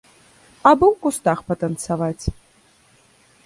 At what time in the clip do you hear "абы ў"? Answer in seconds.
0.69-0.95